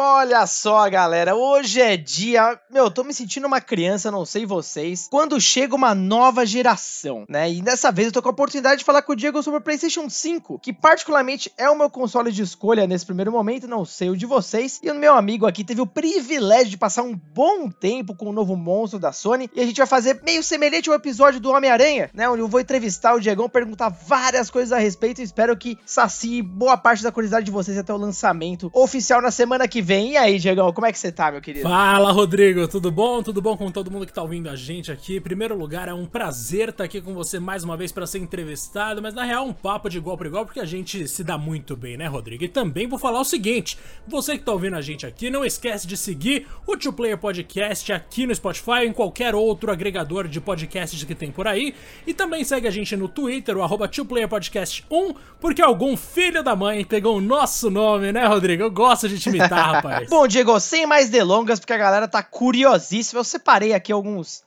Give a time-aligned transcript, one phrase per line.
[0.00, 2.56] Olha só, galera, hoje é dia.
[2.70, 5.08] Meu, tô me sentindo uma criança, não sei vocês.
[5.10, 7.50] Quando chega uma nova geração, né?
[7.50, 9.60] E dessa vez eu tô com a oportunidade de falar com o Diego sobre o
[9.60, 14.08] PlayStation 5, que particularmente é o meu console de escolha nesse primeiro momento, não sei
[14.08, 14.78] o de vocês.
[14.84, 18.32] E o meu amigo aqui teve o privilégio de passar um bom tempo com o
[18.32, 19.50] novo monstro da Sony.
[19.52, 22.28] E a gente vai fazer meio semelhante ao episódio do Homem-Aranha, né?
[22.28, 25.20] Onde eu vou entrevistar o Diegão, perguntar várias coisas a respeito.
[25.20, 29.32] E espero que sacie boa parte da curiosidade de vocês até o lançamento oficial na
[29.32, 29.87] semana que vem.
[29.90, 31.66] E aí, Diegão, como é que você tá, meu querido?
[31.66, 33.22] Fala, Rodrigo, tudo bom?
[33.22, 35.16] Tudo bom com todo mundo que tá ouvindo a gente aqui?
[35.16, 38.18] Em primeiro lugar, é um prazer estar aqui com você mais uma vez para ser
[38.18, 41.38] entrevistado, mas na real, um papo de igual para igual, porque a gente se dá
[41.38, 42.44] muito bem, né, Rodrigo?
[42.44, 45.86] E também vou falar o seguinte: você que tá ouvindo a gente aqui, não esquece
[45.86, 50.40] de seguir o Two Player Podcast aqui no Spotify ou em qualquer outro agregador de
[50.40, 51.74] podcasts que tem por aí.
[52.06, 53.88] E também segue a gente no Twitter, o arroba
[54.28, 58.62] Podcast 1, porque algum filho da mãe pegou o nosso nome, né, Rodrigo?
[58.62, 60.08] Eu gosto de te imitar, rapaz.
[60.08, 64.38] Bom, Diego, sem mais delongas, porque a galera tá curiosíssima, eu separei aqui alguns,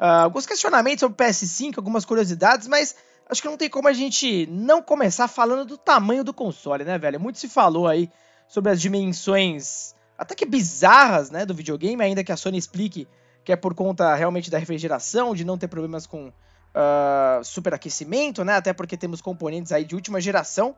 [0.00, 2.96] uh, alguns questionamentos sobre o PS5, algumas curiosidades, mas
[3.28, 6.98] acho que não tem como a gente não começar falando do tamanho do console, né,
[6.98, 7.20] velho?
[7.20, 8.10] Muito se falou aí
[8.48, 13.06] sobre as dimensões até que bizarras, né, do videogame, ainda que a Sony explique
[13.44, 18.54] que é por conta realmente da refrigeração, de não ter problemas com uh, superaquecimento, né,
[18.54, 20.74] até porque temos componentes aí de última geração.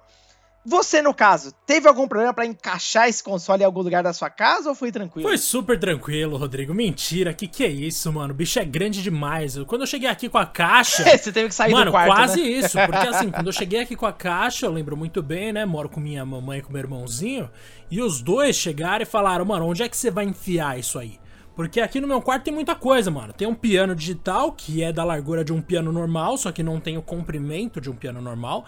[0.69, 4.29] Você, no caso, teve algum problema para encaixar esse console em algum lugar da sua
[4.29, 5.27] casa ou foi tranquilo?
[5.27, 6.75] Foi super tranquilo, Rodrigo.
[6.75, 8.35] Mentira, que que é isso, mano?
[8.35, 9.57] O bicho é grande demais.
[9.67, 11.05] Quando eu cheguei aqui com a caixa.
[11.17, 12.15] Você teve que sair mano, do quarto.
[12.15, 12.49] Quase né?
[12.49, 12.77] isso.
[12.85, 15.65] Porque assim, quando eu cheguei aqui com a caixa, eu lembro muito bem, né?
[15.65, 17.49] Moro com minha mamãe e com meu irmãozinho.
[17.91, 21.19] E os dois chegaram e falaram, mano, onde é que você vai enfiar isso aí?
[21.59, 23.33] Porque aqui no meu quarto tem muita coisa, mano.
[23.33, 26.79] Tem um piano digital, que é da largura de um piano normal, só que não
[26.79, 28.65] tem o comprimento de um piano normal.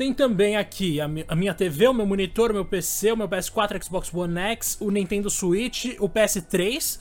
[0.00, 3.16] Tem também aqui a, mi a, minha TV, o meu monitor, o meu PC, o
[3.18, 7.00] meu PS4, Xbox One X, o Nintendo Switch, o PS3.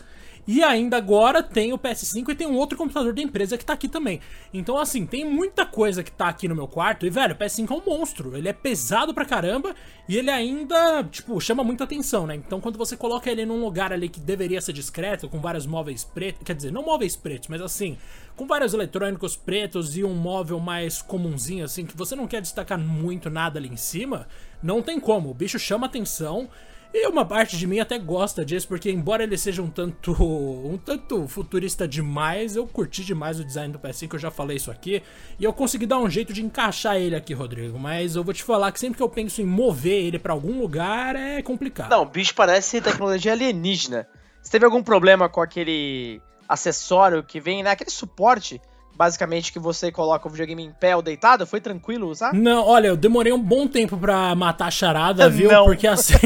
[0.51, 3.73] E ainda agora tem o PS5 e tem um outro computador da empresa que tá
[3.73, 4.19] aqui também.
[4.51, 7.05] Então, assim, tem muita coisa que tá aqui no meu quarto.
[7.05, 8.35] E, velho, o PS5 é um monstro.
[8.35, 9.75] Ele é pesado pra caramba
[10.07, 12.33] e ele ainda, tipo, chama muita atenção, né?
[12.33, 16.03] Então, quando você coloca ele num lugar ali que deveria ser discreto, com vários móveis
[16.03, 17.95] pretos, quer dizer, não móveis pretos, mas assim,
[18.35, 22.79] com vários eletrônicos pretos e um móvel mais comunzinho, assim, que você não quer destacar
[22.79, 24.27] muito nada ali em cima,
[24.63, 25.29] não tem como.
[25.29, 26.49] O bicho chama atenção.
[26.91, 30.75] E uma parte de mim até gosta disso, porque embora ele seja um tanto um
[30.77, 35.03] tanto futurista demais, eu curti demais o design do PS5, eu já falei isso aqui,
[35.39, 38.43] e eu consegui dar um jeito de encaixar ele aqui, Rodrigo, mas eu vou te
[38.43, 41.91] falar que sempre que eu penso em mover ele para algum lugar é complicado.
[41.91, 44.07] Não, o bicho parece tecnologia alienígena.
[44.41, 48.59] Você teve algum problema com aquele acessório que vem, né, aquele suporte
[48.99, 51.47] basicamente que você coloca o videogame em pé ou deitado?
[51.47, 52.33] Foi tranquilo usar?
[52.33, 55.49] Não, olha, eu demorei um bom tempo pra matar a charada, viu?
[55.49, 55.63] Não.
[55.63, 56.17] Porque assim,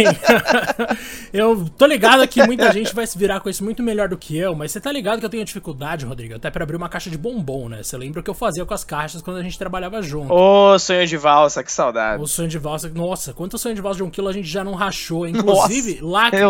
[1.32, 4.36] eu tô ligado que muita gente vai se virar com isso muito melhor do que
[4.36, 7.12] eu, mas você tá ligado que eu tenho dificuldade, Rodrigo, até pra abrir uma caixa
[7.12, 7.84] de bombom, né?
[7.84, 10.34] Você lembra o que eu fazia com as caixas quando a gente trabalhava junto?
[10.34, 12.24] Ô, sonho de valsa, que saudade.
[12.24, 14.64] O sonho de valsa, nossa, quanto sonho de valsa de um quilo a gente já
[14.64, 15.28] não rachou.
[15.30, 16.00] Inclusive,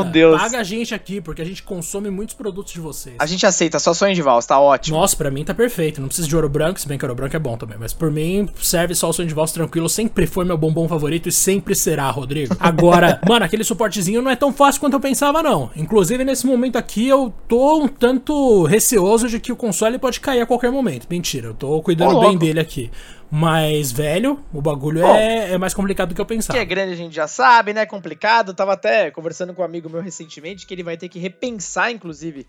[0.05, 0.41] Deus.
[0.41, 3.17] paga a gente aqui, porque a gente consome muitos produtos de vocês.
[3.19, 4.97] A gente aceita, só sonho de valsa, tá ótimo.
[4.97, 7.35] Nossa, pra mim tá perfeito, não precisa de ouro branco, se bem que ouro branco
[7.35, 10.45] é bom também, mas por mim serve só o sonho de valsa tranquilo, sempre foi
[10.45, 12.55] meu bombom favorito e sempre será, Rodrigo.
[12.59, 15.71] Agora, mano, aquele suportezinho não é tão fácil quanto eu pensava não.
[15.75, 20.41] Inclusive nesse momento aqui eu tô um tanto receoso de que o console pode cair
[20.41, 21.07] a qualquer momento.
[21.09, 22.91] Mentira, eu tô cuidando Ô, bem dele aqui.
[23.31, 26.59] Mas, velho, o bagulho Bom, é, é mais complicado do que eu Que pensava.
[26.59, 27.81] é grande a gente já sabe, né?
[27.81, 28.53] É complicado.
[28.53, 32.45] Tava até conversando com um amigo meu recentemente que ele vai ter que repensar, inclusive,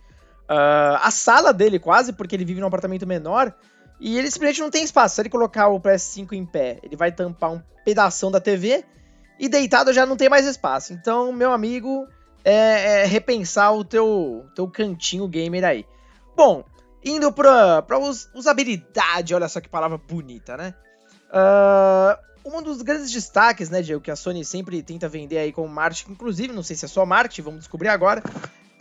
[0.49, 3.53] ah, a sala dele quase, porque ele vive num apartamento menor.
[4.00, 5.15] E ele simplesmente não tem espaço.
[5.15, 8.84] Se ele colocar o PS5 em pé, ele vai tampar um pedação da TV.
[9.38, 10.93] E deitado já não tem mais espaço.
[10.93, 12.06] Então, meu amigo,
[12.44, 15.87] é, é repensar o teu, teu cantinho gamer aí.
[16.37, 16.65] Bom,
[17.05, 20.75] indo pra, pra us- usabilidade, olha só que palavra bonita, né?
[21.32, 25.69] Ah, um dos grandes destaques, né, Diego, que a Sony sempre tenta vender aí como
[25.69, 28.22] marketing, inclusive, não sei se é só marketing, vamos descobrir agora,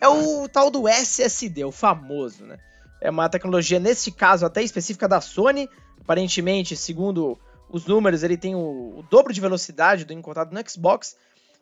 [0.04, 2.58] é o tal do SSD, o famoso, né?
[3.02, 5.68] É uma tecnologia, nesse caso, até específica da Sony.
[6.02, 7.38] Aparentemente, segundo
[7.70, 8.60] os números, ele tem o,
[9.00, 11.16] o dobro de velocidade do encontrado no Xbox.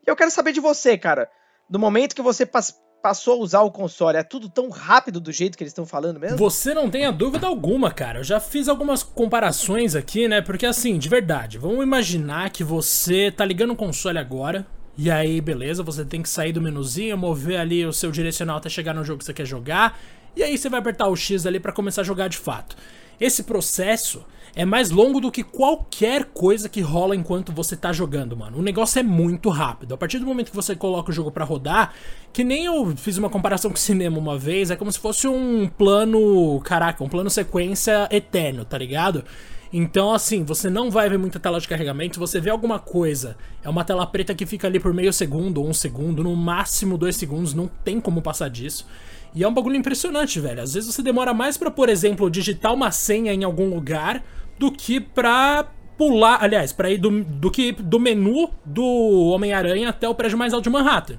[0.05, 1.29] E eu quero saber de você, cara.
[1.69, 5.31] Do momento que você pas- passou a usar o console, é tudo tão rápido do
[5.31, 6.37] jeito que eles estão falando mesmo?
[6.37, 8.19] Você não tenha dúvida alguma, cara.
[8.19, 10.41] Eu já fiz algumas comparações aqui, né?
[10.41, 14.67] Porque assim, de verdade, vamos imaginar que você tá ligando o console agora.
[14.97, 18.69] E aí, beleza, você tem que sair do menuzinho, mover ali o seu direcional até
[18.69, 19.99] chegar no jogo que você quer jogar.
[20.35, 22.75] E aí você vai apertar o X ali pra começar a jogar de fato.
[23.19, 28.35] esse processo é mais longo do que qualquer coisa que rola enquanto você tá jogando,
[28.35, 28.57] mano.
[28.57, 29.93] O negócio é muito rápido.
[29.93, 31.93] A partir do momento que você coloca o jogo para rodar,
[32.33, 35.69] que nem eu fiz uma comparação com cinema uma vez, é como se fosse um
[35.69, 39.23] plano, caraca, um plano sequência eterno, tá ligado?
[39.73, 42.19] Então, assim, você não vai ver muita tela de carregamento.
[42.19, 45.73] Você vê alguma coisa, é uma tela preta que fica ali por meio segundo um
[45.73, 48.85] segundo, no máximo dois segundos, não tem como passar disso.
[49.33, 50.61] E é um bagulho impressionante, velho.
[50.61, 54.23] Às vezes você demora mais para, por exemplo, digitar uma senha em algum lugar
[54.59, 60.09] do que pra pular, aliás, para ir do, do que do menu do Homem-Aranha até
[60.09, 61.17] o prédio mais alto de Manhattan.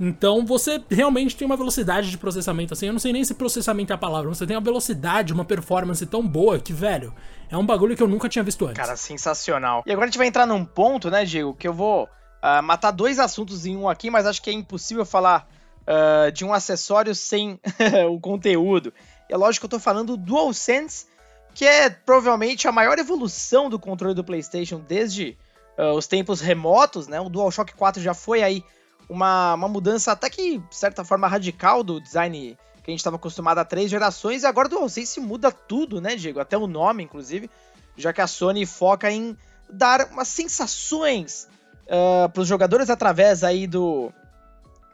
[0.00, 2.86] Então você realmente tem uma velocidade de processamento assim.
[2.86, 6.04] Eu não sei nem se processamento é a palavra, você tem uma velocidade, uma performance
[6.06, 7.14] tão boa que, velho,
[7.50, 8.76] é um bagulho que eu nunca tinha visto antes.
[8.76, 9.82] Cara, sensacional.
[9.86, 12.90] E agora a gente vai entrar num ponto, né, Diego, que eu vou uh, matar
[12.90, 15.48] dois assuntos em um aqui, mas acho que é impossível falar
[15.82, 17.60] uh, de um acessório sem
[18.10, 18.92] o conteúdo.
[19.28, 21.06] É lógico que eu tô falando do DualSense,
[21.54, 25.36] que é provavelmente a maior evolução do controle do PlayStation desde
[25.78, 27.20] uh, os tempos remotos, né?
[27.20, 28.64] O DualShock 4 já foi aí
[29.08, 33.16] uma, uma mudança até que, de certa forma, radical do design que a gente estava
[33.16, 36.40] acostumado há três gerações, e agora o DualSense muda tudo, né, Diego?
[36.40, 37.48] Até o nome, inclusive,
[37.96, 39.36] já que a Sony foca em
[39.70, 41.48] dar umas sensações
[41.86, 44.12] uh, para os jogadores através aí do,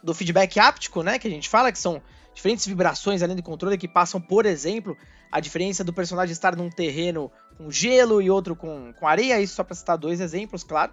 [0.03, 2.03] do feedback áptico, né, que a gente fala, que são
[2.35, 4.97] diferentes vibrações além do controle que passam, por exemplo,
[5.33, 9.55] a diferença do personagem estar num terreno com gelo e outro com, com areia, isso
[9.55, 10.93] só para citar dois exemplos, claro,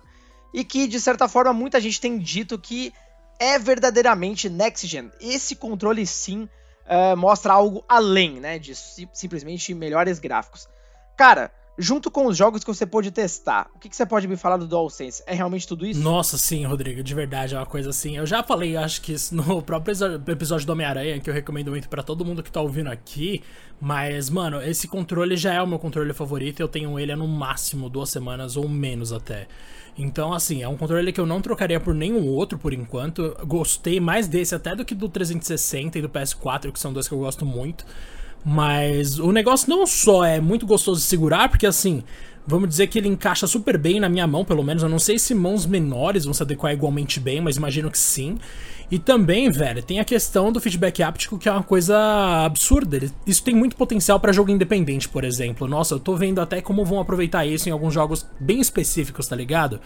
[0.53, 2.93] e que de certa forma muita gente tem dito que
[3.39, 5.11] é verdadeiramente next gen.
[5.19, 6.49] Esse controle sim
[6.85, 10.67] uh, mostra algo além, né, de simplesmente melhores gráficos.
[11.17, 14.37] Cara, junto com os jogos que você pode testar, o que, que, você pode me
[14.37, 15.23] falar do DualSense?
[15.25, 15.99] É realmente tudo isso?
[15.99, 18.17] Nossa, sim, Rodrigo, de verdade, é uma coisa assim.
[18.17, 19.93] Eu já falei, acho que no próprio
[20.27, 23.43] episódio do Homem-Aranha, que eu recomendo muito para todo mundo que tá ouvindo aqui,
[23.79, 27.27] mas, mano, esse controle já é o meu controle favorito, eu tenho ele há no
[27.27, 29.47] máximo duas semanas ou menos até.
[29.97, 33.35] Então, assim, é um controle que eu não trocaria por nenhum outro por enquanto.
[33.45, 37.13] Gostei mais desse até do que do 360 e do PS4, que são dois que
[37.13, 37.85] eu gosto muito.
[38.43, 42.03] Mas o negócio não só é muito gostoso de segurar, porque assim,
[42.45, 44.83] vamos dizer que ele encaixa super bem na minha mão, pelo menos.
[44.83, 48.37] Eu não sei se mãos menores vão se adequar igualmente bem, mas imagino que sim.
[48.89, 51.97] E também, velho, tem a questão do feedback áptico, que é uma coisa
[52.45, 52.99] absurda.
[53.25, 55.67] Isso tem muito potencial para jogo independente, por exemplo.
[55.67, 59.35] Nossa, eu tô vendo até como vão aproveitar isso em alguns jogos bem específicos, tá
[59.35, 59.79] ligado?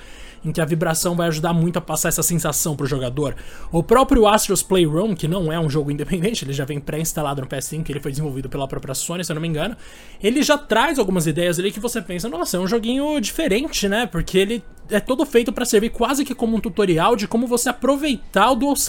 [0.43, 3.35] Em que a vibração vai ajudar muito a passar essa sensação pro jogador.
[3.71, 7.47] O próprio Astros Playroom, que não é um jogo independente, ele já vem pré-instalado no
[7.47, 9.77] PS5, ele foi desenvolvido pela própria Sony, se eu não me engano.
[10.21, 14.05] Ele já traz algumas ideias ali que você pensa, nossa, é um joguinho diferente, né?
[14.05, 17.69] Porque ele é todo feito para servir quase que como um tutorial de como você
[17.69, 18.88] aproveitar o DualSense.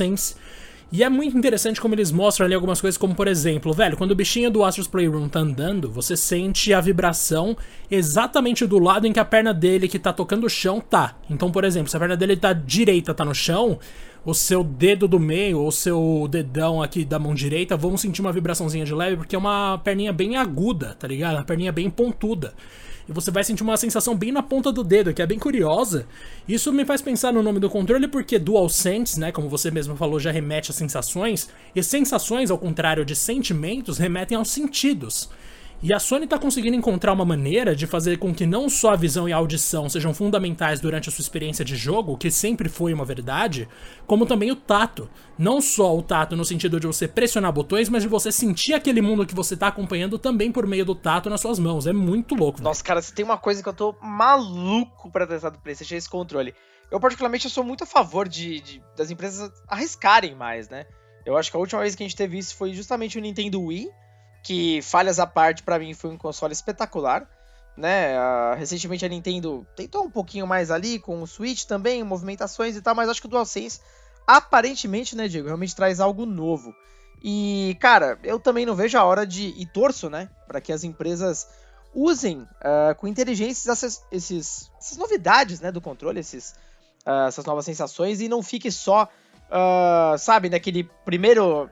[0.92, 4.10] E é muito interessante como eles mostram ali algumas coisas, como por exemplo, velho, quando
[4.10, 7.56] o bichinho do Astros Playroom tá andando, você sente a vibração
[7.88, 11.16] exatamente do lado em que a perna dele que tá tocando o chão tá.
[11.30, 13.78] Então, por exemplo, se a perna dele tá direita tá no chão,
[14.24, 18.20] o seu dedo do meio ou o seu dedão aqui da mão direita vão sentir
[18.20, 21.36] uma vibraçãozinha de leve, porque é uma perninha bem aguda, tá ligado?
[21.36, 22.52] Uma perninha bem pontuda
[23.10, 26.06] e você vai sentir uma sensação bem na ponta do dedo, que é bem curiosa.
[26.48, 30.20] Isso me faz pensar no nome do controle porque DualSense, né, como você mesmo falou,
[30.20, 35.28] já remete a sensações, e sensações, ao contrário de sentimentos, remetem aos sentidos.
[35.82, 38.96] E a Sony está conseguindo encontrar uma maneira de fazer com que não só a
[38.96, 42.92] visão e a audição sejam fundamentais durante a sua experiência de jogo, que sempre foi
[42.92, 43.66] uma verdade,
[44.06, 45.08] como também o tato.
[45.38, 49.00] Não só o tato no sentido de você pressionar botões, mas de você sentir aquele
[49.00, 51.86] mundo que você está acompanhando também por meio do tato nas suas mãos.
[51.86, 52.60] É muito louco.
[52.60, 55.96] Nossa, cara, se tem uma coisa que eu tô maluco para testar do PlayStation é
[55.96, 56.54] esse controle.
[56.90, 60.84] Eu, particularmente, eu sou muito a favor de, de, das empresas arriscarem mais, né?
[61.24, 63.62] Eu acho que a última vez que a gente teve isso foi justamente o Nintendo
[63.62, 63.88] Wii
[64.42, 67.28] que falhas à parte para mim foi um console espetacular,
[67.76, 68.16] né?
[68.18, 72.82] Uh, recentemente a Nintendo tentou um pouquinho mais ali com o Switch também, movimentações e
[72.82, 73.80] tal, mas acho que o DualSense
[74.26, 76.74] aparentemente, né, Diego, realmente traz algo novo.
[77.22, 80.84] E, cara, eu também não vejo a hora de e torço, né, para que as
[80.84, 81.48] empresas
[81.92, 86.54] usem uh, com inteligência essas, esses, essas novidades, né, do controle, esses,
[87.04, 89.08] uh, essas novas sensações e não fique só,
[90.16, 91.68] sabe, naquele primeiro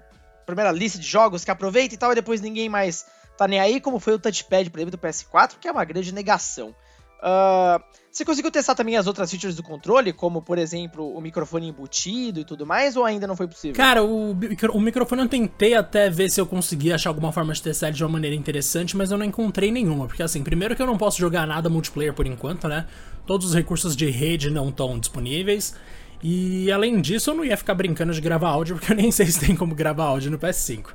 [0.49, 3.05] primeira lista de jogos que aproveita e tal, e depois ninguém mais
[3.37, 6.13] tá nem aí, como foi o touchpad, por exemplo, do PS4, que é uma grande
[6.13, 6.75] negação.
[7.19, 11.69] Uh, você conseguiu testar também as outras features do controle, como por exemplo o microfone
[11.69, 13.77] embutido e tudo mais, ou ainda não foi possível?
[13.77, 14.31] Cara, o,
[14.73, 17.97] o microfone eu tentei até ver se eu conseguia achar alguma forma de testar ele
[17.97, 20.97] de uma maneira interessante, mas eu não encontrei nenhuma, porque assim, primeiro que eu não
[20.97, 22.87] posso jogar nada multiplayer por enquanto, né?
[23.27, 25.75] Todos os recursos de rede não estão disponíveis.
[26.23, 29.27] E além disso, eu não ia ficar brincando de gravar áudio, porque eu nem sei
[29.27, 30.87] se tem como gravar áudio no PS5.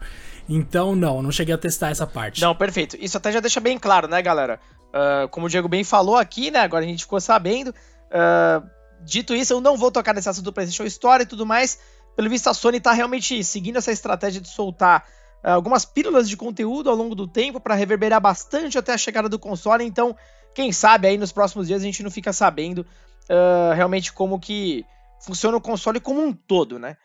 [0.47, 2.41] Então, não, não cheguei a testar essa parte.
[2.41, 2.97] Não, perfeito.
[2.99, 4.59] Isso até já deixa bem claro, né, galera?
[4.89, 6.59] Uh, como o Diego bem falou aqui, né?
[6.59, 7.69] Agora a gente ficou sabendo.
[7.69, 8.67] Uh,
[9.01, 11.79] dito isso, eu não vou tocar nesse assunto do PlayStation Store e tudo mais.
[12.15, 15.05] Pelo visto, a Sony tá realmente seguindo essa estratégia de soltar
[15.43, 19.29] uh, algumas pílulas de conteúdo ao longo do tempo para reverberar bastante até a chegada
[19.29, 19.85] do console.
[19.85, 20.15] Então,
[20.53, 22.85] quem sabe aí nos próximos dias a gente não fica sabendo
[23.73, 24.85] realmente como que
[25.23, 26.97] funciona o console como um todo, né?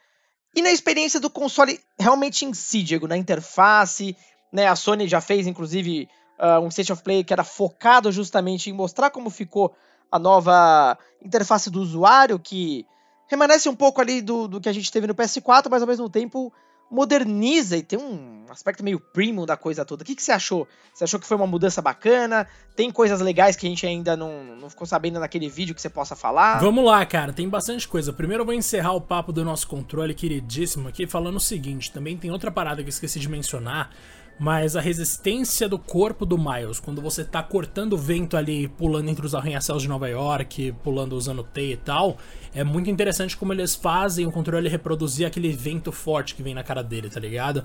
[0.54, 4.16] E na experiência do console realmente em si, Diego, na interface,
[4.52, 4.66] né?
[4.66, 6.08] A Sony já fez, inclusive,
[6.38, 9.75] uh, um State of Play que era focado justamente em mostrar como ficou
[10.10, 12.84] a nova interface do usuário, que
[13.28, 16.08] remanesce um pouco ali do, do que a gente teve no PS4, mas ao mesmo
[16.08, 16.52] tempo
[16.90, 20.02] moderniza e tem um aspecto meio premium da coisa toda.
[20.02, 20.66] O que, que você achou?
[20.95, 22.47] Você achou que foi uma mudança bacana?
[22.75, 25.90] Tem coisas legais que a gente ainda não, não ficou sabendo naquele vídeo que você
[25.90, 26.59] possa falar?
[26.59, 28.12] Vamos lá, cara, tem bastante coisa.
[28.12, 32.16] Primeiro eu vou encerrar o papo do nosso controle queridíssimo aqui falando o seguinte: também
[32.16, 33.90] tem outra parada que eu esqueci de mencionar
[34.38, 39.09] mas a resistência do corpo do Miles, quando você tá cortando o vento ali, pulando
[39.09, 42.18] entre os arranha-céus de Nova York, pulando usando T e tal,
[42.54, 46.62] é muito interessante como eles fazem o controle reproduzir aquele vento forte que vem na
[46.62, 47.64] cara dele, tá ligado?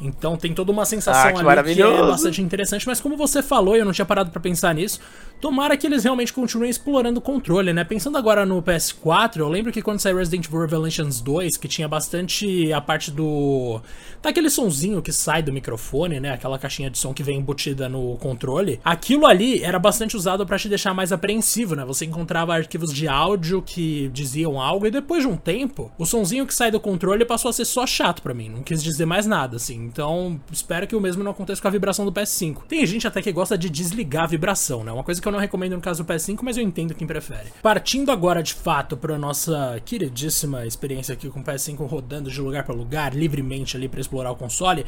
[0.00, 3.76] Então tem toda uma sensação ah, ali que é bastante interessante, mas como você falou,
[3.76, 5.00] eu não tinha parado para pensar nisso,
[5.40, 7.84] tomara que eles realmente continuem explorando o controle, né?
[7.84, 11.86] Pensando agora no PS4, eu lembro que quando saiu Resident Evil Revelations 2, que tinha
[11.86, 13.80] bastante a parte do...
[14.22, 16.30] tá aquele sonzinho que sai do microfone, né?
[16.30, 18.80] Aquela caixinha de som que vem embutida no controle.
[18.84, 21.84] Aquilo ali era bastante usado para te deixar mais apreensivo, né?
[21.84, 26.46] Você encontrava arquivos de áudio que diziam algo e depois de um tempo, o sonzinho
[26.46, 29.26] que sai do controle passou a ser só chato para mim, não quis dizer mais
[29.26, 29.83] nada, assim.
[29.84, 32.62] Então, espero que o mesmo não aconteça com a vibração do PS5.
[32.68, 34.90] Tem gente até que gosta de desligar a vibração, né?
[34.90, 37.52] Uma coisa que eu não recomendo no caso do PS5, mas eu entendo quem prefere.
[37.62, 42.64] Partindo agora de fato para nossa queridíssima experiência aqui com o PS5 rodando de lugar
[42.64, 44.84] para lugar livremente ali para explorar o console.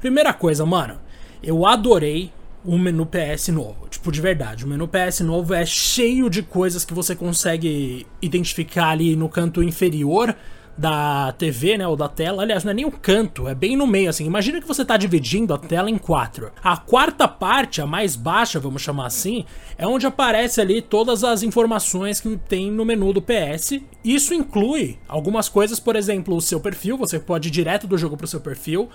[0.00, 0.98] Primeira coisa, mano,
[1.42, 2.32] eu adorei
[2.64, 3.86] o menu PS novo.
[3.88, 8.88] Tipo, de verdade, o menu PS novo é cheio de coisas que você consegue identificar
[8.88, 10.34] ali no canto inferior
[10.76, 12.42] da TV, né, ou da tela.
[12.42, 14.24] Aliás, não é nem um canto, é bem no meio, assim.
[14.24, 16.50] Imagina que você está dividindo a tela em quatro.
[16.62, 19.44] A quarta parte, a mais baixa, vamos chamar assim,
[19.78, 23.80] é onde aparece ali todas as informações que tem no menu do PS.
[24.04, 28.16] Isso inclui algumas coisas, por exemplo, o seu perfil, você pode ir direto do jogo
[28.16, 28.90] para o seu perfil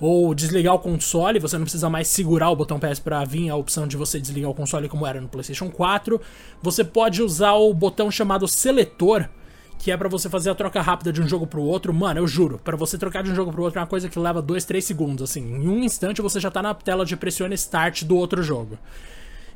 [0.00, 3.56] ou desligar o console, você não precisa mais segurar o botão PS para vir a
[3.56, 6.20] opção de você desligar o console como era no PlayStation 4.
[6.62, 9.28] Você pode usar o botão chamado seletor,
[9.78, 12.26] que é para você fazer a troca rápida de um jogo pro outro, mano, eu
[12.26, 14.64] juro, para você trocar de um jogo pro outro é uma coisa que leva 2,
[14.64, 15.42] 3 segundos, assim.
[15.42, 18.78] Em um instante você já tá na tela de pressione start do outro jogo.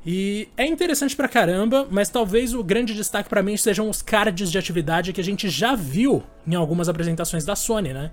[0.07, 4.51] E é interessante pra caramba, mas talvez o grande destaque para mim sejam os cards
[4.51, 8.11] de atividade que a gente já viu em algumas apresentações da Sony, né?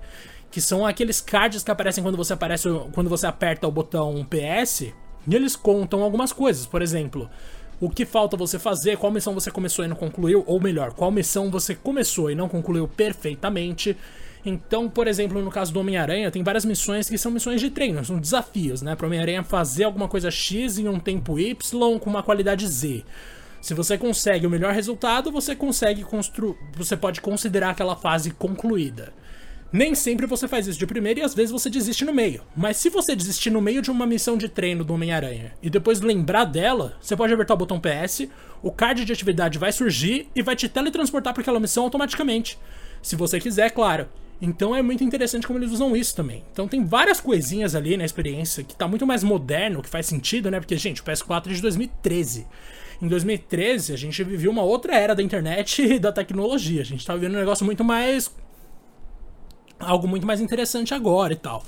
[0.50, 4.92] Que são aqueles cards que aparecem quando você aparece quando você aperta o botão PS,
[5.26, 7.28] e eles contam algumas coisas, por exemplo,
[7.80, 11.10] o que falta você fazer, qual missão você começou e não concluiu, ou melhor, qual
[11.10, 13.96] missão você começou e não concluiu perfeitamente.
[14.44, 18.04] Então, por exemplo, no caso do Homem-Aranha, tem várias missões que são missões de treino,
[18.04, 18.94] são desafios, né?
[18.94, 23.04] Para Homem-Aranha fazer alguma coisa X em um tempo Y com uma qualidade Z.
[23.60, 29.12] Se você consegue o melhor resultado, você consegue construir, você pode considerar aquela fase concluída.
[29.72, 32.42] Nem sempre você faz isso de primeira e às vezes você desiste no meio.
[32.56, 36.00] Mas se você desistir no meio de uma missão de treino do Homem-Aranha e depois
[36.00, 38.28] lembrar dela, você pode apertar o botão PS,
[38.62, 42.58] o card de atividade vai surgir e vai te teletransportar para aquela missão automaticamente.
[43.02, 44.08] Se você quiser, claro.
[44.40, 46.44] Então é muito interessante como eles usam isso também.
[46.52, 50.50] Então tem várias coisinhas ali na experiência que tá muito mais moderno, que faz sentido,
[50.50, 50.60] né?
[50.60, 52.46] Porque, gente, o PS4 é de 2013.
[53.00, 56.82] Em 2013, a gente vivia uma outra era da internet e da tecnologia.
[56.82, 58.30] A gente tá vivendo um negócio muito mais
[59.78, 61.64] algo muito mais interessante agora e tal.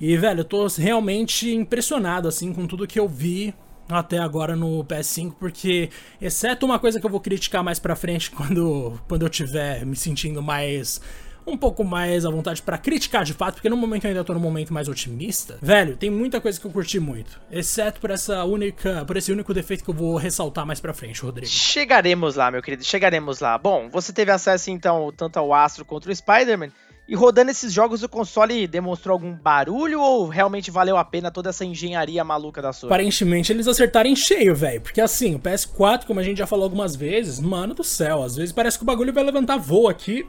[0.00, 3.54] E, velho, eu tô realmente impressionado, assim, com tudo que eu vi
[3.88, 5.90] até agora no PS5, porque,
[6.20, 9.96] exceto uma coisa que eu vou criticar mais pra frente quando, quando eu tiver me
[9.96, 11.00] sentindo mais
[11.46, 14.32] um pouco mais à vontade para criticar de fato, porque no momento eu ainda tô
[14.32, 15.58] num momento mais otimista.
[15.60, 19.52] Velho, tem muita coisa que eu curti muito, exceto por essa única, por esse único
[19.52, 21.50] defeito que eu vou ressaltar mais para frente, Rodrigo.
[21.50, 23.58] Chegaremos lá, meu querido, chegaremos lá.
[23.58, 26.70] Bom, você teve acesso então tanto ao Astro quanto ao Spider-Man.
[27.08, 31.50] E rodando esses jogos, o console demonstrou algum barulho ou realmente valeu a pena toda
[31.50, 32.92] essa engenharia maluca da Sony?
[32.92, 34.80] Aparentemente eles acertaram em cheio, velho.
[34.80, 38.36] Porque assim, o PS4, como a gente já falou algumas vezes, mano do céu, às
[38.36, 40.24] vezes parece que o bagulho vai levantar voo aqui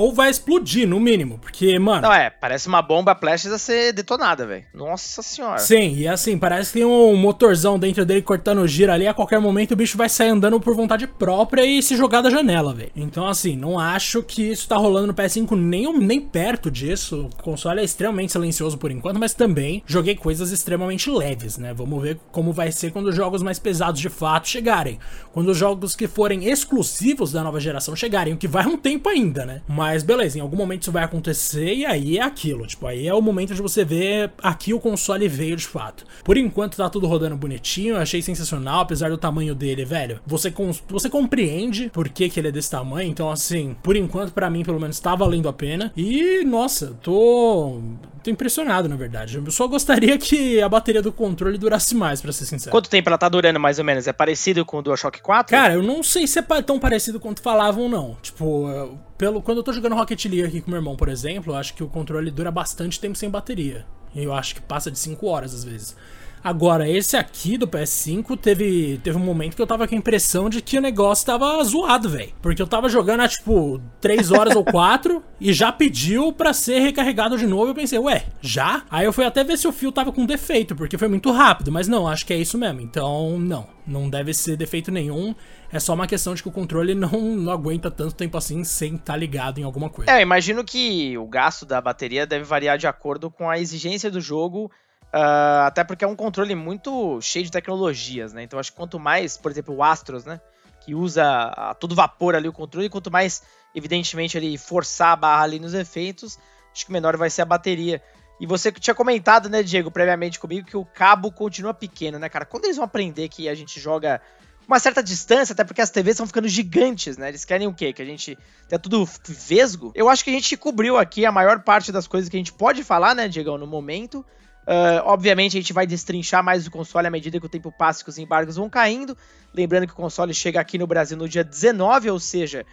[0.00, 1.38] Ou vai explodir, no mínimo.
[1.38, 2.00] Porque, mano.
[2.00, 4.64] Não, é, parece uma bomba prestes a ser detonada, velho.
[4.72, 5.58] Nossa senhora.
[5.58, 9.06] Sim, e assim, parece que tem um motorzão dentro dele cortando o giro ali.
[9.06, 12.30] A qualquer momento o bicho vai sair andando por vontade própria e se jogar da
[12.30, 12.90] janela, velho.
[12.96, 17.28] Então, assim, não acho que isso tá rolando no PS5 nem, nem perto disso.
[17.38, 21.74] O console é extremamente silencioso por enquanto, mas também joguei coisas extremamente leves, né?
[21.74, 24.98] Vamos ver como vai ser quando os jogos mais pesados de fato chegarem.
[25.30, 29.06] Quando os jogos que forem exclusivos da nova geração chegarem, o que vai um tempo
[29.06, 29.60] ainda, né?
[29.68, 32.66] Mas beleza, em algum momento isso vai acontecer e aí é aquilo.
[32.66, 36.04] Tipo, aí é o momento de você ver aqui o console veio de fato.
[36.24, 40.20] Por enquanto tá tudo rodando bonitinho, eu achei sensacional, apesar do tamanho dele, velho.
[40.26, 40.52] Você,
[40.88, 44.64] você compreende por que, que ele é desse tamanho, então assim, por enquanto para mim
[44.64, 45.92] pelo menos tá valendo a pena.
[45.96, 47.80] E nossa, tô
[48.22, 49.36] tô impressionado, na verdade.
[49.36, 52.70] Eu só gostaria que a bateria do controle durasse mais, para ser sincero.
[52.70, 54.06] Quanto tempo ela tá durando, mais ou menos?
[54.06, 55.50] É parecido com o DualShock 4?
[55.50, 58.16] Cara, eu não sei se é tão parecido quanto falavam, não.
[58.22, 61.56] Tipo, pelo, quando eu tô jogando Rocket League aqui com meu irmão, por exemplo, eu
[61.56, 63.86] acho que o controle dura bastante tempo sem bateria.
[64.14, 65.96] E eu acho que passa de 5 horas às vezes.
[66.42, 70.48] Agora, esse aqui do PS5 teve, teve um momento que eu tava com a impressão
[70.48, 72.32] de que o negócio tava zoado, velho.
[72.40, 76.80] Porque eu tava jogando há, tipo, 3 horas ou 4 e já pediu para ser
[76.80, 77.68] recarregado de novo.
[77.68, 78.84] Eu pensei, ué, já?
[78.90, 81.70] Aí eu fui até ver se o fio tava com defeito, porque foi muito rápido.
[81.70, 82.80] Mas não, acho que é isso mesmo.
[82.80, 83.68] Então, não.
[83.86, 85.34] Não deve ser defeito nenhum.
[85.72, 88.94] É só uma questão de que o controle não, não aguenta tanto tempo assim sem
[88.94, 90.10] estar tá ligado em alguma coisa.
[90.10, 94.20] É, imagino que o gasto da bateria deve variar de acordo com a exigência do
[94.20, 94.70] jogo
[95.12, 98.44] Uh, até porque é um controle muito cheio de tecnologias, né?
[98.44, 100.40] Então acho que quanto mais, por exemplo, o Astros, né?
[100.80, 103.42] Que usa a todo vapor ali o controle, quanto mais,
[103.74, 106.38] evidentemente, ele forçar a barra ali nos efeitos,
[106.72, 108.00] acho que menor vai ser a bateria.
[108.40, 112.46] E você tinha comentado, né, Diego, previamente comigo, que o cabo continua pequeno, né, cara?
[112.46, 114.22] Quando eles vão aprender que a gente joga
[114.66, 117.28] uma certa distância, até porque as TVs estão ficando gigantes, né?
[117.28, 117.92] Eles querem o quê?
[117.92, 118.38] Que a gente
[118.68, 119.90] tenha tudo vesgo.
[119.94, 122.52] Eu acho que a gente cobriu aqui a maior parte das coisas que a gente
[122.52, 124.24] pode falar, né, Diego, no momento.
[124.70, 128.02] Uh, obviamente a gente vai destrinchar mais o console à medida que o tempo passa
[128.02, 129.18] e que os embargos vão caindo.
[129.52, 132.64] Lembrando que o console chega aqui no Brasil no dia 19, ou seja,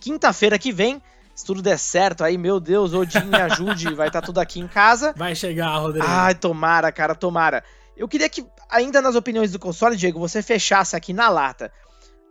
[0.00, 1.02] quinta-feira que vem.
[1.34, 4.60] Se tudo der certo, aí, meu Deus, Odin me ajude, vai estar tá tudo aqui
[4.60, 5.12] em casa.
[5.16, 6.06] Vai chegar, Rodrigo.
[6.06, 7.62] Ai, tomara, cara, tomara.
[7.96, 11.72] Eu queria que, ainda nas opiniões do console, Diego, você fechasse aqui na lata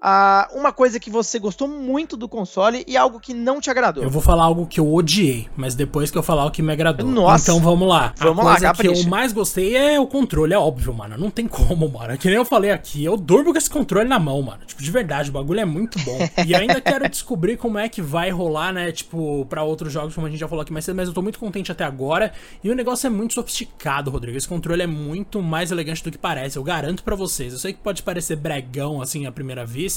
[0.01, 4.03] uh, uma coisa que você gostou muito do console e algo que não te agradou.
[4.03, 6.73] Eu vou falar algo que eu odiei, mas depois que eu falar o que me
[6.73, 7.07] agradou.
[7.07, 7.51] Nossa.
[7.51, 8.13] Então vamos lá.
[8.17, 11.17] Vamos a coisa lá, que eu mais gostei é o controle, é óbvio, mano.
[11.17, 12.17] Não tem como, mano.
[12.17, 14.61] Que nem eu falei aqui, eu durmo com esse controle na mão, mano.
[14.65, 16.17] Tipo, de verdade, o bagulho é muito bom.
[16.45, 18.91] e ainda quero descobrir como é que vai rolar, né?
[18.91, 21.21] Tipo, para outros jogos, como a gente já falou aqui mais cedo, mas eu tô
[21.21, 22.31] muito contente até agora.
[22.63, 24.37] E o negócio é muito sofisticado, Rodrigo.
[24.37, 26.57] Esse controle é muito mais elegante do que parece.
[26.57, 27.53] Eu garanto para vocês.
[27.53, 29.90] Eu sei que pode parecer bregão, assim, à primeira vista.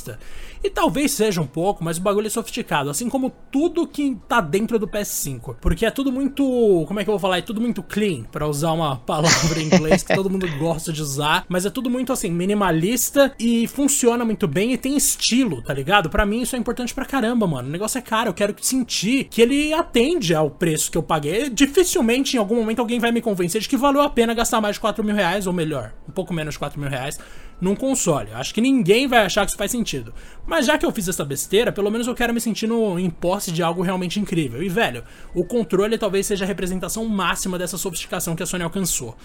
[0.62, 4.40] E talvez seja um pouco, mas o bagulho é sofisticado, assim como tudo que tá
[4.40, 5.56] dentro do PS5.
[5.60, 6.42] Porque é tudo muito.
[6.88, 7.38] Como é que eu vou falar?
[7.38, 11.02] É tudo muito clean, para usar uma palavra em inglês que todo mundo gosta de
[11.02, 11.44] usar.
[11.50, 16.08] Mas é tudo muito assim, minimalista e funciona muito bem e tem estilo, tá ligado?
[16.08, 17.68] Para mim isso é importante pra caramba, mano.
[17.68, 21.50] O negócio é caro, eu quero sentir que ele atende ao preço que eu paguei.
[21.50, 24.76] Dificilmente em algum momento alguém vai me convencer de que valeu a pena gastar mais
[24.76, 27.18] de 4 mil reais, ou melhor, um pouco menos de 4 mil reais
[27.64, 28.30] num console.
[28.32, 30.14] Acho que ninguém vai achar que isso faz sentido.
[30.46, 33.08] Mas já que eu fiz essa besteira, pelo menos eu quero me sentir no, em
[33.08, 34.62] posse de algo realmente incrível.
[34.62, 35.02] E velho,
[35.34, 39.16] o controle talvez seja a representação máxima dessa sofisticação que a Sony alcançou.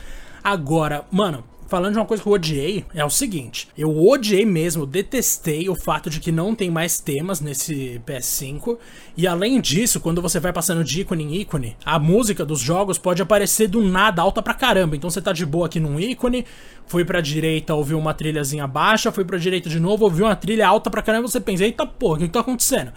[0.43, 4.86] Agora, mano, falando de uma coisa que eu odiei, é o seguinte: eu odiei mesmo,
[4.86, 8.78] detestei o fato de que não tem mais temas nesse PS5.
[9.15, 12.97] E além disso, quando você vai passando de ícone em ícone, a música dos jogos
[12.97, 14.95] pode aparecer do nada alta pra caramba.
[14.95, 16.45] Então você tá de boa aqui num ícone,
[16.88, 20.67] foi pra direita, ouviu uma trilhazinha baixa, foi pra direita de novo, ouviu uma trilha
[20.67, 22.91] alta pra caramba, você pensa, eita porra, o que tá acontecendo?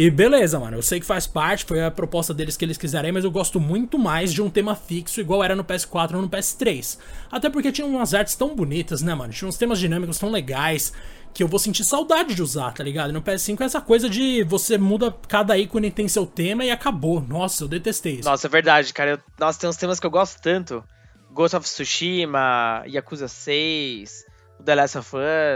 [0.00, 3.12] E beleza, mano, eu sei que faz parte, foi a proposta deles que eles quiserem,
[3.12, 6.28] mas eu gosto muito mais de um tema fixo igual era no PS4 ou no
[6.30, 6.98] PS3.
[7.30, 9.30] Até porque tinha umas artes tão bonitas, né, mano?
[9.30, 10.94] Tinha uns temas dinâmicos tão legais
[11.34, 13.12] que eu vou sentir saudade de usar, tá ligado?
[13.12, 17.20] No PS5 é essa coisa de você muda, cada ícone tem seu tema e acabou.
[17.20, 18.28] Nossa, eu detestei isso.
[18.30, 19.10] Nossa, é verdade, cara.
[19.10, 20.82] Eu, nossa, tem uns temas que eu gosto tanto.
[21.30, 24.24] Ghost of Tsushima, Yakuza 6,
[24.64, 25.10] The Last of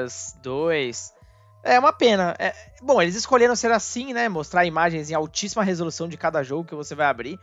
[0.04, 1.13] Us 2.
[1.64, 2.36] É uma pena.
[2.38, 4.28] É, bom, eles escolheram ser assim, né?
[4.28, 7.40] Mostrar imagens em altíssima resolução de cada jogo que você vai abrir.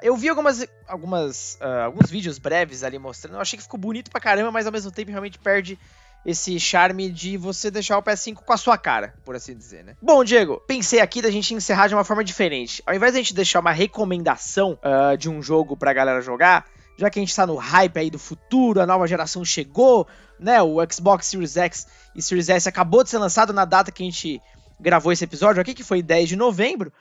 [0.00, 3.34] Eu vi algumas, algumas, uh, alguns vídeos breves ali mostrando.
[3.34, 5.78] Eu achei que ficou bonito pra caramba, mas ao mesmo tempo realmente perde
[6.24, 9.94] esse charme de você deixar o PS5 com a sua cara, por assim dizer, né?
[10.00, 12.82] Bom, Diego, pensei aqui da gente encerrar de uma forma diferente.
[12.86, 16.64] Ao invés de a gente deixar uma recomendação uh, de um jogo pra galera jogar,
[16.96, 20.06] já que a gente tá no hype aí do futuro, a nova geração chegou,
[20.38, 20.62] né?
[20.62, 24.06] O Xbox Series X e Series S acabou de ser lançado na data que a
[24.06, 24.40] gente
[24.78, 26.92] gravou esse episódio aqui, que foi 10 de novembro.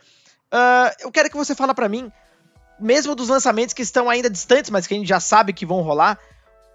[0.51, 2.12] uh, eu quero que você fale para mim,
[2.79, 5.82] mesmo dos lançamentos que estão ainda distantes, mas que a gente já sabe que vão
[5.82, 6.19] rolar,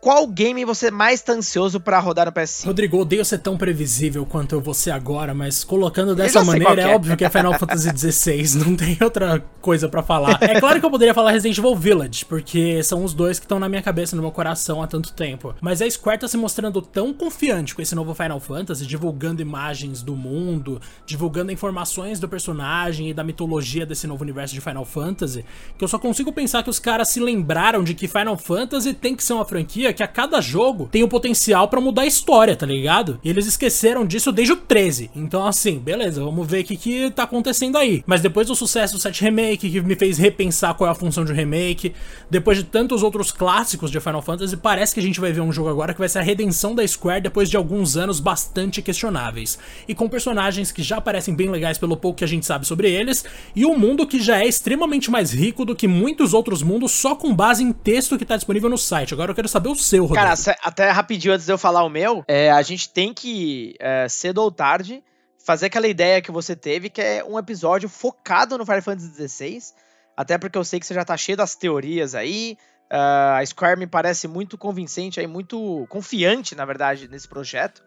[0.01, 2.67] qual game você mais tá ansioso para rodar no PS5?
[2.67, 6.85] Rodrigo, odeio ser tão previsível quanto eu vou ser agora, mas colocando dessa maneira, é.
[6.85, 6.95] é.
[6.95, 10.39] óbvio que é Final Fantasy XVI, não tem outra coisa para falar.
[10.41, 13.59] É claro que eu poderia falar Resident Evil Village, porque são os dois que estão
[13.59, 15.55] na minha cabeça, no meu coração há tanto tempo.
[15.61, 20.01] Mas a Square tá se mostrando tão confiante com esse novo Final Fantasy, divulgando imagens
[20.01, 25.45] do mundo, divulgando informações do personagem e da mitologia desse novo universo de Final Fantasy,
[25.77, 29.17] que eu só consigo pensar que os caras se lembraram de que Final Fantasy tem
[29.17, 32.57] que ser uma franquia que a cada jogo tem o potencial para mudar a história,
[32.57, 33.19] tá ligado?
[33.23, 35.11] E eles esqueceram disso desde o 13.
[35.15, 38.03] Então, assim, beleza, vamos ver o que, que tá acontecendo aí.
[38.07, 41.25] Mas depois do sucesso do 7 Remake, que me fez repensar qual é a função
[41.25, 41.95] de um remake,
[42.31, 45.53] depois de tantos outros clássicos de Final Fantasy, parece que a gente vai ver um
[45.53, 49.59] jogo agora que vai ser a redenção da Square depois de alguns anos bastante questionáveis.
[49.87, 52.91] E com personagens que já parecem bem legais pelo pouco que a gente sabe sobre
[52.91, 53.25] eles,
[53.55, 57.15] e um mundo que já é extremamente mais rico do que muitos outros mundos só
[57.15, 59.15] com base em texto que tá disponível no site.
[59.15, 60.27] Agora eu quero saber o seu, Rodrigo.
[60.27, 64.09] Cara, até rapidinho antes de eu falar o meu, é, a gente tem que, é,
[64.09, 65.03] cedo ou tarde,
[65.49, 69.63] fazer aquela ideia que você teve, que é um episódio focado no Final Fantasy XVI.
[70.17, 72.59] Até porque eu sei que você já tá cheio das teorias aí.
[72.91, 77.83] Uh, a Square me parece muito convincente, aí, muito confiante, na verdade, nesse projeto.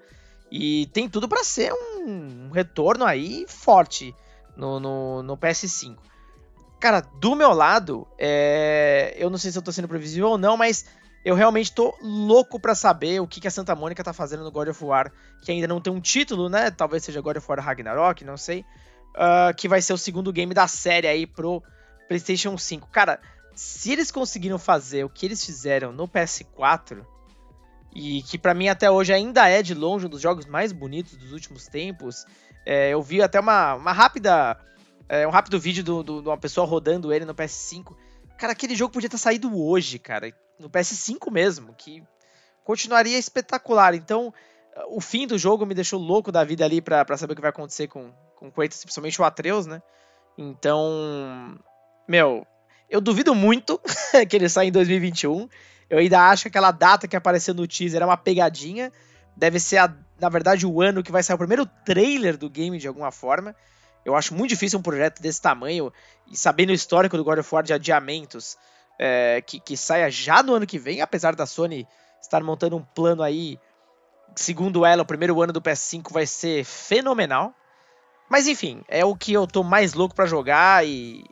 [0.51, 4.15] E tem tudo para ser um, um, retorno aí forte
[4.55, 5.97] no, no, no, PS5.
[6.79, 9.15] Cara, do meu lado, é...
[9.17, 10.85] eu não sei se eu tô sendo previsível ou não, mas
[11.23, 14.51] eu realmente tô louco para saber o que, que a Santa Mônica tá fazendo no
[14.51, 16.71] God of War, que ainda não tem um título, né?
[16.71, 18.65] Talvez seja God of War Ragnarok, não sei.
[19.11, 21.61] Uh, que vai ser o segundo game da série aí pro
[22.07, 22.87] PlayStation 5.
[22.89, 23.19] Cara,
[23.53, 27.05] se eles conseguiram fazer o que eles fizeram no PS4,
[27.93, 31.17] e que para mim até hoje ainda é de longe um dos jogos mais bonitos
[31.17, 32.25] dos últimos tempos,
[32.65, 34.57] é, eu vi até uma, uma rápida.
[35.07, 37.95] É, um rápido vídeo de uma pessoa rodando ele no PS5.
[38.37, 42.03] Cara, aquele jogo podia ter saído hoje, cara no PS5 mesmo, que
[42.63, 43.93] continuaria espetacular.
[43.93, 44.33] Então,
[44.87, 47.49] o fim do jogo me deixou louco da vida ali pra, saber o que vai
[47.49, 49.81] acontecer com, com Kratos, principalmente o Atreus, né?
[50.37, 51.59] Então,
[52.07, 52.45] meu,
[52.89, 53.79] eu duvido muito
[54.29, 55.49] que ele saia em 2021.
[55.89, 58.91] Eu ainda acho que aquela data que apareceu no teaser é uma pegadinha.
[59.35, 62.77] Deve ser, a, na verdade, o ano que vai sair o primeiro trailer do game
[62.77, 63.55] de alguma forma.
[64.03, 65.93] Eu acho muito difícil um projeto desse tamanho,
[66.29, 68.57] e sabendo o histórico do God of War de adiamentos,
[69.03, 71.87] é, que, que saia já no ano que vem, apesar da Sony
[72.21, 73.57] estar montando um plano aí,
[74.35, 77.51] segundo ela, o primeiro ano do PS5 vai ser fenomenal.
[78.29, 81.25] Mas enfim, é o que eu tô mais louco para jogar e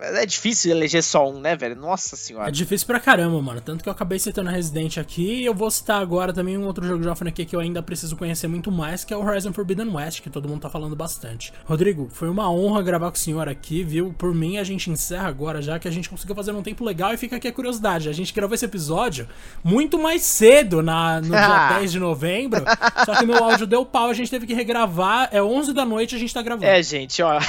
[0.00, 1.76] é difícil eleger só um, né, velho?
[1.76, 2.48] Nossa senhora.
[2.48, 3.60] É difícil pra caramba, mano.
[3.60, 5.42] Tanto que eu acabei citando Resident aqui.
[5.42, 8.16] E eu vou citar agora também um outro jogo de franquia que eu ainda preciso
[8.16, 11.52] conhecer muito mais, que é o Horizon Forbidden West, que todo mundo tá falando bastante.
[11.64, 14.12] Rodrigo, foi uma honra gravar com o senhor aqui, viu?
[14.18, 17.14] Por mim, a gente encerra agora, já que a gente conseguiu fazer um tempo legal
[17.14, 18.08] e fica aqui a curiosidade.
[18.08, 19.28] A gente gravou esse episódio
[19.62, 22.64] muito mais cedo, na, no dia 10 de novembro.
[23.04, 25.28] Só que meu áudio deu pau, a gente teve que regravar.
[25.30, 26.66] É 11 da noite a gente tá gravando.
[26.66, 27.38] É, gente, ó.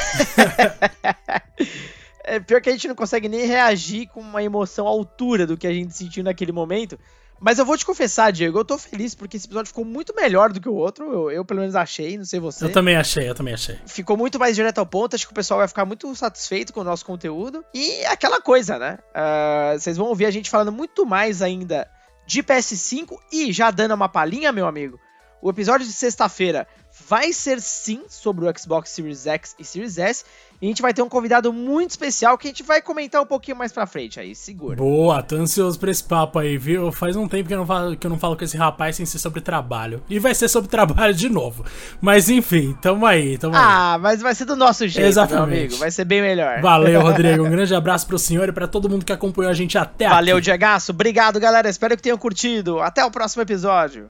[2.25, 5.55] É pior que a gente não consegue nem reagir com uma emoção à altura do
[5.55, 6.97] que a gente sentiu naquele momento.
[7.39, 10.51] Mas eu vou te confessar, Diego, eu tô feliz porque esse episódio ficou muito melhor
[10.51, 11.11] do que o outro.
[11.11, 12.65] Eu, eu, pelo menos achei, não sei você.
[12.65, 13.77] Eu também achei, eu também achei.
[13.85, 16.79] Ficou muito mais direto ao ponto, acho que o pessoal vai ficar muito satisfeito com
[16.79, 17.63] o nosso conteúdo.
[17.73, 18.99] E aquela coisa, né?
[19.11, 21.89] Uh, vocês vão ouvir a gente falando muito mais ainda
[22.25, 24.99] de PS5 e já dando uma palhinha, meu amigo.
[25.45, 26.67] O episódio de sexta-feira
[27.07, 30.25] vai ser sim sobre o Xbox Series X e Series S.
[30.59, 33.25] E a gente vai ter um convidado muito especial que a gente vai comentar um
[33.25, 34.77] pouquinho mais pra frente aí, segura.
[34.77, 36.91] Boa, tô ansioso pra esse papo aí, viu?
[36.91, 39.05] Faz um tempo que eu não falo, que eu não falo com esse rapaz sem
[39.05, 40.01] ser sobre trabalho.
[40.09, 41.63] E vai ser sobre trabalho de novo.
[42.01, 43.65] Mas enfim, tamo aí, tamo ah, aí.
[43.67, 45.47] Ah, mas vai ser do nosso jeito, Exatamente.
[45.47, 45.75] meu amigo.
[45.75, 46.61] Vai ser bem melhor.
[46.61, 47.45] Valeu, Rodrigo.
[47.45, 50.15] Um grande abraço pro senhor e pra todo mundo que acompanhou a gente até Valeu,
[50.15, 50.25] aqui.
[50.25, 50.91] Valeu, Diegaço.
[50.91, 51.69] Obrigado, galera.
[51.69, 52.79] Espero que tenham curtido.
[52.79, 54.03] Até o próximo episódio.